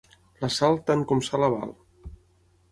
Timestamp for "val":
1.59-1.77